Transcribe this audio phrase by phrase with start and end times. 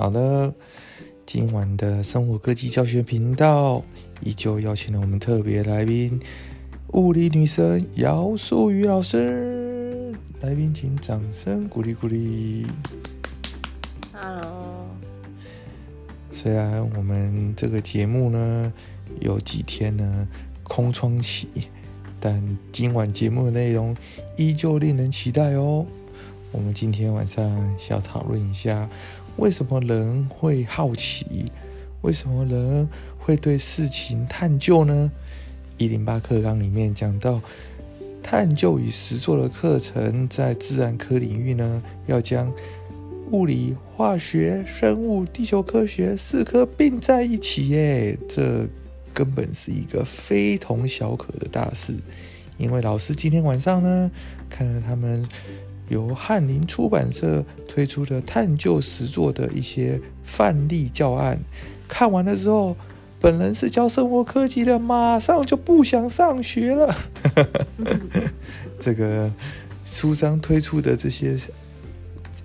[0.00, 0.54] 好的，
[1.26, 3.84] 今晚的生活科技教学频道
[4.22, 6.18] 依旧邀请了我们特别来宾——
[6.94, 10.16] 物理女神姚素雨老师。
[10.40, 12.66] 来宾请掌声鼓励鼓励。
[14.14, 14.86] Hello，
[16.32, 18.72] 虽然我们这个节目呢
[19.20, 20.26] 有几天呢
[20.62, 21.46] 空窗期，
[22.18, 23.94] 但今晚节目的内容
[24.38, 25.84] 依旧令人期待哦。
[26.52, 27.48] 我们今天晚上
[27.78, 28.88] 想要讨论一下，
[29.36, 31.44] 为什么人会好奇，
[32.02, 35.10] 为什么人会对事情探究呢？
[35.78, 37.40] 一零八课纲里面讲到，
[38.22, 42.52] 探究与实作的课程在自然科领域呢，要将
[43.30, 48.66] 物理、化学、生物、地球科学四科并在一起耶，这
[49.14, 51.94] 根本是一个非同小可的大事。
[52.58, 54.10] 因为老师今天晚上呢，
[54.50, 55.26] 看了他们
[55.90, 61.38] 由翰林出版社推出的探究实作的一些范例教案，
[61.88, 62.76] 看完了之后，
[63.20, 66.96] 本人是教生活科技的，马上就不想上学了。
[68.78, 69.30] 这个
[69.84, 71.36] 书商推出的这些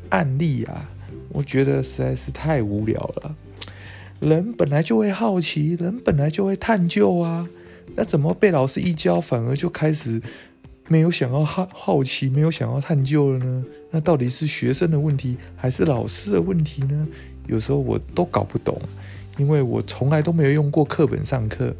[0.09, 0.89] 案例啊，
[1.29, 3.35] 我觉得实在是太无聊了。
[4.21, 7.47] 人本来就会好奇，人本来就会探究啊，
[7.95, 10.19] 那怎么被老师一教，反而就开始
[10.87, 13.65] 没有想要好好奇，没有想要探究了呢？
[13.91, 17.07] 那到底是学生的问题，还是老师的问题呢？
[17.47, 18.79] 有时候我都搞不懂，
[19.37, 21.75] 因为我从来都没有用过课本上课，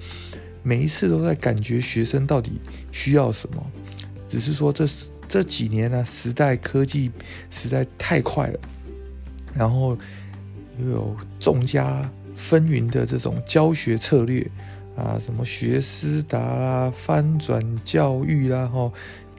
[0.64, 2.54] 每一次都在感觉学生到底
[2.92, 3.64] 需要什么。
[4.28, 4.86] 只是说这
[5.28, 7.12] 这几年呢、时代科技
[7.52, 8.60] 实在太快了，
[9.54, 9.98] 然后
[10.80, 14.50] 又有众家纷纭的这种教学策略
[14.96, 18.92] 啊，什么学思达啦、翻转教育啦，哈，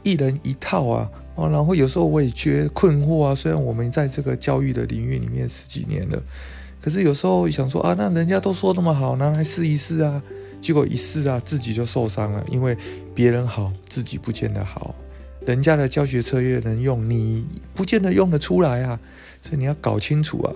[0.03, 3.35] 一人一套啊，哦，然后有时候我也觉得困惑啊。
[3.35, 6.23] 虽然我们在这个教育的领域里面十几年了，
[6.81, 10.23] 可是有时候想说啊，那人家都说那么好，拿来试一试啊。
[10.61, 12.77] 结果一试啊，自己就受伤了，因为
[13.14, 14.95] 别人好，自己不见得好。
[15.47, 18.98] 人家的教学策略能用，你不见得用得出来啊。
[19.42, 20.51] 所以你要搞清楚啊，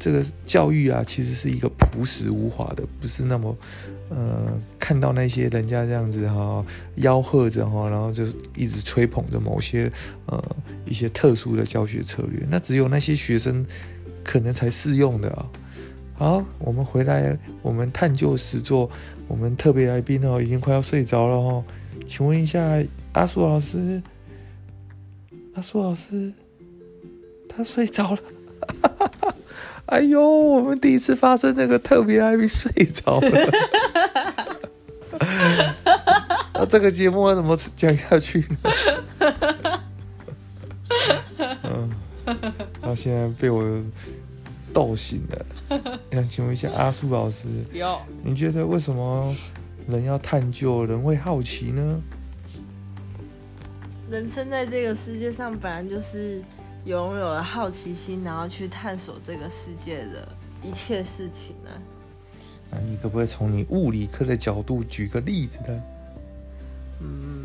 [0.00, 3.56] 这个教育啊，其实是一个朴实无华的，不是那么
[4.08, 6.64] 呃，看到那些人家这样子哈、
[6.96, 8.24] 吆喝着哈、然后就
[8.56, 9.92] 一直吹捧着某些
[10.24, 10.42] 呃
[10.86, 13.64] 一些特殊的教学策略，那只有那些学生
[14.24, 15.50] 可能才适用的啊。
[16.14, 18.90] 好，我们回来，我们探究实作，
[19.28, 21.62] 我们特别来宾哦，已经快要睡着了哦。
[22.06, 22.82] 请问一下，
[23.12, 24.02] 阿树老师，
[25.54, 26.32] 阿树老师，
[27.48, 28.20] 他睡着了。
[29.90, 33.50] 哎呦，我们第一次发生那个特别来宾睡着了。
[36.54, 38.56] 那这个节目要怎么讲下去呢？
[41.64, 41.90] 嗯，
[42.80, 43.64] 他现在被我
[44.72, 45.44] 逗醒了。
[46.12, 49.34] 想请问一下阿树老师，有你觉得为什么
[49.88, 52.00] 人要探究，人会好奇呢？
[54.08, 56.40] 人生在这个世界上，本来就是
[56.84, 60.28] 拥有了好奇心，然后去探索这个世界的
[60.62, 61.70] 一切事情呢。
[62.70, 65.82] 那你可不可以从你物理科的角度举个例子呢？
[67.00, 67.44] 嗯，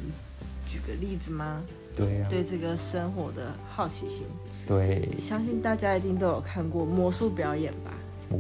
[0.68, 1.62] 举个例子吗？
[1.96, 4.26] 对呀、对这个生活的好奇心，
[4.68, 7.94] 对，相信大家一定都有看过魔术表演吧？
[8.32, 8.38] 哦，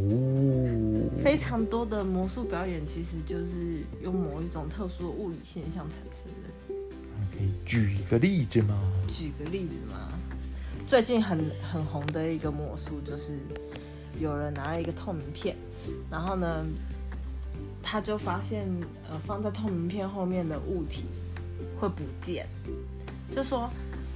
[1.24, 6.50] 非常多的魔术表演其实就是用某一种特殊的物理现象产生的。
[7.32, 8.78] 可以举一个例子吗？
[9.08, 10.10] 举个例子嘛，
[10.88, 13.40] 最近很很红的一个魔术就是
[14.20, 15.56] 有人拿了一个透明片，
[16.12, 16.64] 然后呢，
[17.82, 18.68] 他就发现
[19.10, 21.06] 呃放在透明片后面的物体
[21.76, 22.48] 会不见，
[23.32, 23.70] 就说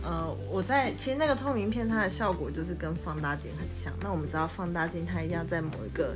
[0.03, 6.15] 呃我在其实那个透明片它的效果就是跟放大镜很像，那我们知道放大镜它一定要在某一个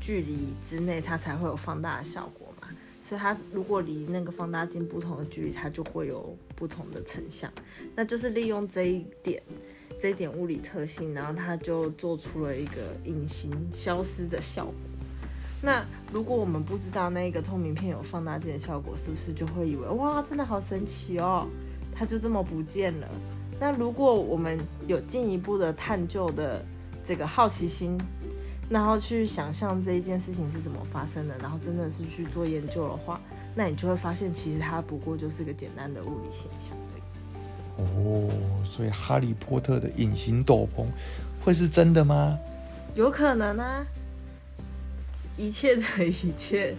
[0.00, 2.68] 距离之内它才会有放大的效果嘛。
[3.02, 7.50] 所以它如果离那个放大镜不同的距离，它就会有不同的成像。
[7.96, 9.42] 那就是利用这一点，
[10.00, 14.74] 这一点物理特性，然后它就做出了一个隐形消失的效果。
[15.62, 15.82] 那
[16.12, 21.48] 如果我们不知道那个透明片有放大镜的效果，是不是就会以为哇，真的好神奇哦，
[21.90, 23.08] 它就这么不见了？
[23.58, 26.62] 那如果我们有进一步的探究的
[27.02, 27.98] 这个好奇心，
[28.68, 33.20] 然后去想象这一件事情是怎么发生的，然后真的是去做研究的话，
[33.54, 37.03] 那你就会发现，其实它不过就是个简单的物理现象而已。
[37.76, 38.30] 哦，
[38.64, 40.84] 所以哈利波特的隐形斗篷
[41.44, 42.38] 会是真的吗？
[42.94, 43.84] 有可能啊，
[45.36, 46.76] 一切的一切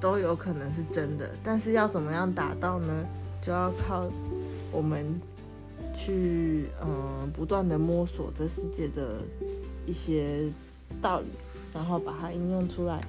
[0.00, 2.92] 都有可能是真的，但是要怎么样达到呢？
[3.40, 4.06] 就要靠
[4.72, 5.06] 我们
[5.94, 9.22] 去嗯、不断的摸索这世界的
[9.86, 10.46] 一些
[11.00, 11.26] 道理，
[11.72, 13.02] 然后把它应用出来。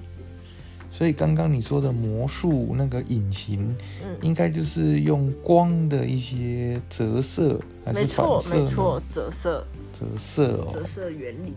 [0.90, 8.64] 所以刚刚你说的魔术那个隐形，嗯，应该就是用光的一些折射还是反射呢？
[8.64, 11.52] 没错，折射折射哦折射原理。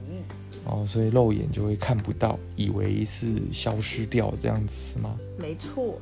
[0.65, 5.17] 哦，所以肉眼就会看不到，以为是消失掉这样子是吗？
[5.37, 5.97] 没错，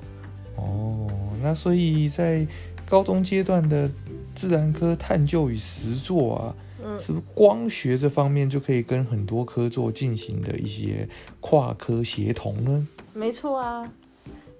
[0.56, 1.08] 哦，
[1.44, 2.46] 那所以在
[2.90, 3.90] 高中阶段的
[4.34, 11.08] 自然科探究与实作啊，嗯是不是光学这方面就可以跟很多科做进行的一些
[11.40, 12.88] 跨科协同呢？
[13.18, 13.92] 没错啊。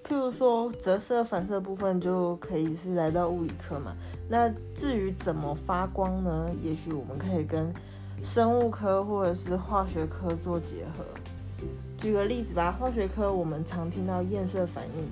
[0.04, 3.94] 譬如说折射、反射部分就可以是来到物理科嘛。
[4.28, 6.50] 那至于怎么发光呢？
[6.62, 7.72] 也许我们可以跟
[8.22, 11.04] 生物科或者是化学科做结合。
[11.98, 15.06] 举个例子吧，化学科我们常听到焰色反应，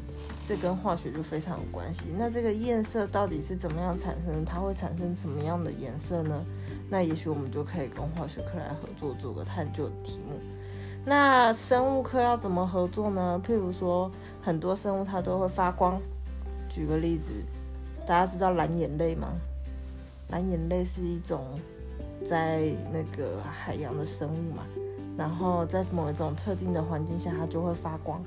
[0.46, 2.06] 这跟化学就非常有关系。
[2.16, 4.44] 那这个焰色到底是怎么样产生？
[4.44, 6.44] 它会产生什么样的颜色呢？
[6.88, 10.40] 那也许我们就可以跟化学科来合作，做个探究题目。
[11.08, 13.40] 那生物科要怎么合作呢？
[13.46, 14.10] 譬如说，
[14.42, 16.00] 很多生物它都会发光。
[16.68, 17.30] 举个例子，
[18.04, 19.28] 大家知道蓝眼泪吗？
[20.30, 21.44] 蓝眼泪是一种
[22.28, 24.64] 在那个海洋的生物嘛，
[25.16, 28.20] 然后在某一种特定的环境下，它就会发光。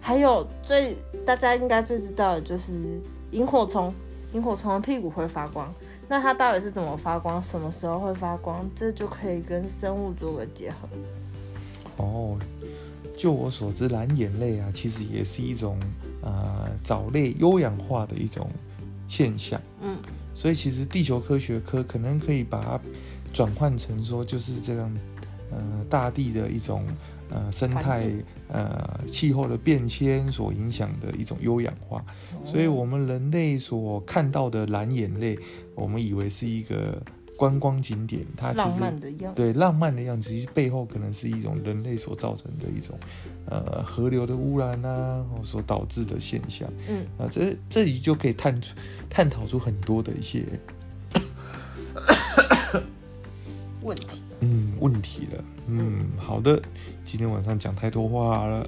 [0.00, 0.96] 还有最
[1.26, 2.98] 大家应该最知道的就是
[3.32, 3.92] 萤火虫，
[4.32, 5.70] 萤火虫的屁股会发光。
[6.08, 7.42] 那它到底是怎么发光？
[7.42, 8.66] 什么时候会发光？
[8.74, 10.88] 这就可以跟生物做个结合。
[11.96, 12.38] 哦，
[13.16, 15.78] 就我所知，蓝眼泪啊，其实也是一种
[16.22, 18.50] 呃藻类优氧化的一种
[19.08, 19.60] 现象。
[19.80, 19.96] 嗯，
[20.34, 22.80] 所以其实地球科学科可能可以把它
[23.32, 24.92] 转换成说，就是这样，
[25.50, 26.84] 呃，大地的一种
[27.30, 28.10] 呃生态
[28.48, 32.04] 呃气候的变迁所影响的一种优氧化。
[32.44, 35.38] 所以我们人类所看到的蓝眼泪，
[35.74, 37.02] 我们以为是一个
[37.42, 39.42] 观光景点，它其浪实漫的样子。
[39.42, 42.96] 对浪漫的样子，其实背后可能是一种人类所造成的一种
[43.46, 46.72] 呃河流的污染啊，或所导致的现象。
[46.88, 48.76] 嗯，啊，这这里就可以探出
[49.10, 50.44] 探讨出很多的一些
[53.82, 54.22] 问题。
[54.38, 55.44] 嗯问题了。
[55.66, 56.62] 嗯，好的，
[57.02, 58.64] 今天晚上讲太多话了，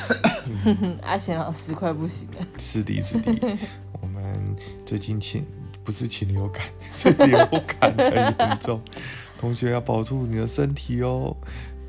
[1.04, 2.46] 阿贤老师快不行了。
[2.56, 3.30] 是的，是的，
[4.00, 4.56] 我们
[4.86, 5.44] 最近禽
[5.86, 6.62] 不是禽流感，
[6.92, 7.38] 是流
[7.78, 8.80] 感很严重，
[9.38, 11.34] 同学要保住你的身体哦。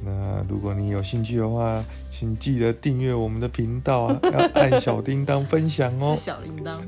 [0.05, 6.21] 那如果你有兴趣的话，请记得订阅我们的频道啊， 要按小叮当分享哦是。
[6.21, 6.79] 小铃铛。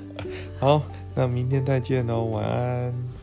[0.60, 0.82] 好，
[1.16, 3.21] 那明天再见喽，晚安。